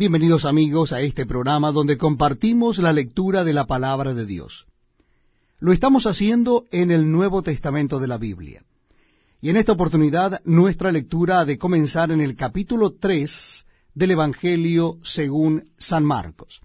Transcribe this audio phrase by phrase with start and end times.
[0.00, 4.66] Bienvenidos amigos a este programa donde compartimos la lectura de la palabra de Dios.
[5.58, 8.64] Lo estamos haciendo en el Nuevo Testamento de la Biblia.
[9.42, 14.96] Y en esta oportunidad nuestra lectura ha de comenzar en el capítulo 3 del Evangelio
[15.02, 16.62] según San Marcos.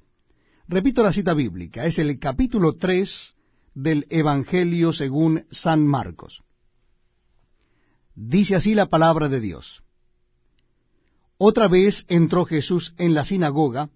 [0.69, 3.35] Repito la cita bíblica, es el capítulo 3
[3.73, 6.41] del Evangelio según San Marcos.
[8.15, 9.83] Dice así la palabra de Dios.
[11.37, 13.89] Otra vez entró Jesús en la sinagoga,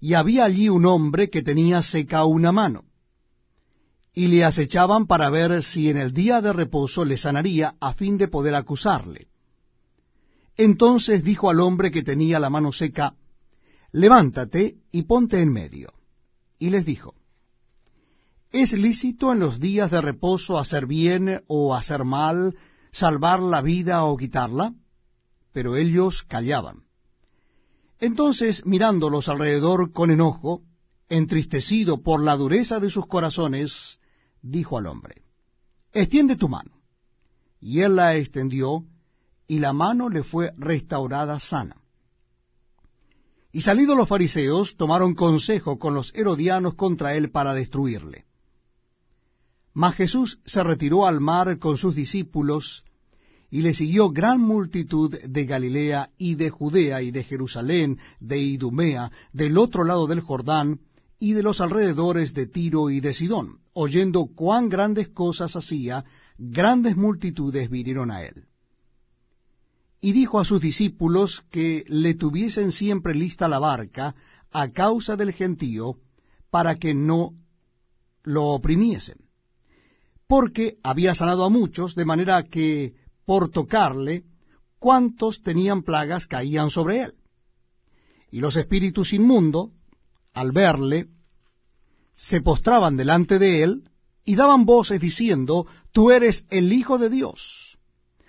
[0.00, 2.84] y había allí un hombre que tenía seca una mano.
[4.14, 8.18] Y le acechaban para ver si en el día de reposo le sanaría a fin
[8.18, 9.28] de poder acusarle.
[10.56, 13.14] Entonces dijo al hombre que tenía la mano seca,
[13.92, 15.92] Levántate y ponte en medio.
[16.58, 17.14] Y les dijo,
[18.50, 22.56] ¿Es lícito en los días de reposo hacer bien o hacer mal,
[22.90, 24.74] salvar la vida o quitarla?
[25.52, 26.84] Pero ellos callaban.
[27.98, 30.62] Entonces, mirándolos alrededor con enojo,
[31.08, 34.00] entristecido por la dureza de sus corazones,
[34.40, 35.22] dijo al hombre,
[35.92, 36.80] Extiende tu mano.
[37.60, 38.84] Y él la extendió,
[39.46, 41.76] y la mano le fue restaurada sana.
[43.52, 48.24] Y salidos los fariseos, tomaron consejo con los herodianos contra él para destruirle.
[49.74, 52.84] Mas Jesús se retiró al mar con sus discípulos,
[53.52, 59.12] y le siguió gran multitud de Galilea y de Judea y de Jerusalén, de Idumea,
[59.34, 60.80] del otro lado del Jordán,
[61.18, 63.58] y de los alrededores de Tiro y de Sidón.
[63.74, 66.02] Oyendo cuán grandes cosas hacía,
[66.38, 68.46] grandes multitudes vinieron a él.
[70.00, 74.14] Y dijo a sus discípulos que le tuviesen siempre lista la barca
[74.50, 75.98] a causa del gentío,
[76.50, 77.34] para que no
[78.22, 79.18] lo oprimiesen.
[80.26, 82.94] Porque había sanado a muchos, de manera que
[83.32, 84.24] por tocarle,
[84.78, 87.14] cuantos tenían plagas caían sobre él.
[88.30, 89.70] Y los espíritus inmundos,
[90.34, 91.08] al verle,
[92.12, 93.90] se postraban delante de él
[94.26, 97.78] y daban voces diciendo, Tú eres el Hijo de Dios.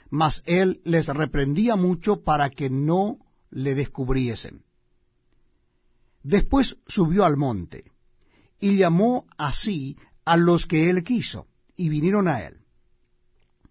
[0.10, 3.18] Mas él les reprendía mucho para que no
[3.50, 4.64] le descubriesen.
[6.22, 7.92] Después subió al monte
[8.58, 12.63] y llamó así a los que él quiso, y vinieron a él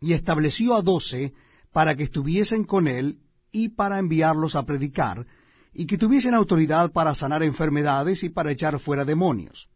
[0.03, 1.33] y estableció a doce
[1.73, 3.21] para que estuviesen con él
[3.53, 5.27] y para enviarlos a predicar,
[5.73, 9.69] y que tuviesen autoridad para sanar enfermedades y para echar fuera demonios.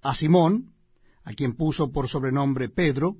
[0.00, 0.72] A Simón,
[1.22, 3.16] a quien puso por sobrenombre Pedro,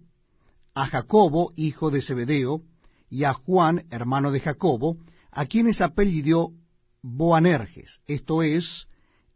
[0.75, 2.63] a Jacobo, hijo de Zebedeo,
[3.11, 4.97] y a Juan, hermano de Jacobo,
[5.31, 6.53] a quienes apellidó
[7.03, 8.89] Boanerges, esto es,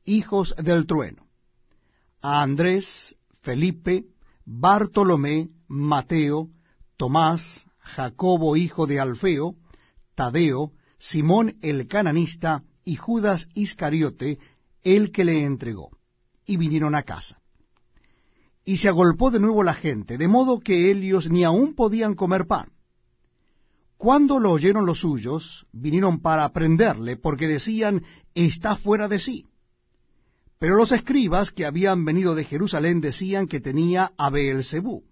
[0.04, 1.26] hijos del trueno,
[2.22, 4.06] a Andrés, Felipe,
[4.46, 6.48] Bartolomé, Mateo,
[6.96, 9.54] Tomás, Jacobo hijo de Alfeo,
[10.14, 14.38] Tadeo, Simón el cananista y Judas Iscariote,
[14.82, 15.90] el que le entregó,
[16.46, 17.40] y vinieron a casa.
[18.64, 22.46] Y se agolpó de nuevo la gente, de modo que ellos ni aún podían comer
[22.46, 22.72] pan.
[23.98, 29.46] Cuando lo oyeron los suyos, vinieron para prenderle, porque decían, está fuera de sí.
[30.58, 35.04] Pero los escribas que habían venido de Jerusalén decían que tenía a Beelzebú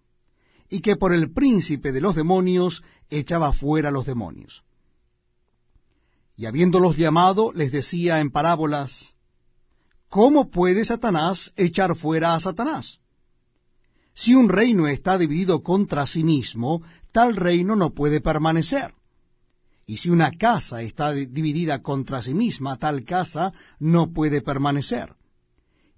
[0.68, 4.64] y que por el príncipe de los demonios echaba fuera los demonios.
[6.36, 9.14] Y habiéndolos llamado, les decía en parábolas,
[10.08, 13.00] ¿Cómo puede Satanás echar fuera a Satanás?
[14.14, 18.94] Si un reino está dividido contra sí mismo, tal reino no puede permanecer.
[19.86, 25.14] Y si una casa está dividida contra sí misma, tal casa no puede permanecer.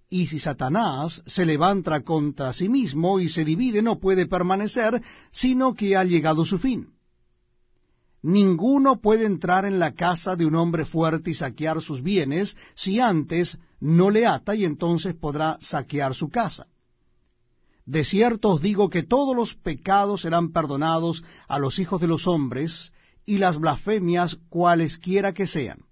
[0.08, 5.02] Y si Satanás se levanta contra sí mismo y se divide, no puede permanecer,
[5.32, 6.90] sino que ha llegado su fin.
[8.22, 13.00] Ninguno puede entrar en la casa de un hombre fuerte y saquear sus bienes, si
[13.00, 16.66] antes no le ata y entonces podrá saquear su casa.
[17.84, 22.26] De cierto os digo que todos los pecados serán perdonados a los hijos de los
[22.26, 22.92] hombres,
[23.24, 25.85] y las blasfemias cualesquiera que sean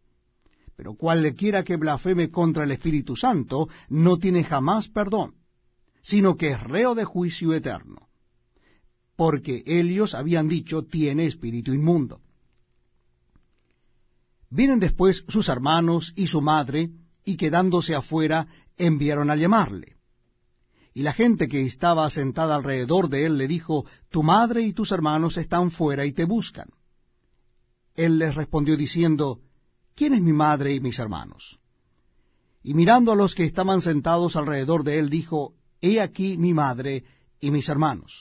[0.76, 5.34] pero cualquiera que blasfeme contra el Espíritu Santo no tiene jamás perdón,
[6.02, 8.08] sino que es reo de juicio eterno,
[9.16, 12.20] porque ellos habían dicho tiene espíritu inmundo.
[14.50, 16.90] Vienen después sus hermanos y su madre,
[17.24, 18.46] y quedándose afuera,
[18.76, 19.96] enviaron a llamarle.
[20.92, 24.92] Y la gente que estaba sentada alrededor de él le dijo, Tu madre y tus
[24.92, 26.68] hermanos están fuera y te buscan.
[27.96, 29.40] Él les respondió diciendo,
[29.94, 31.58] ¿quién es mi madre y mis hermanos?
[32.62, 37.04] Y mirando a los que estaban sentados alrededor de él, dijo, He aquí mi madre
[37.40, 38.14] y mis hermanos.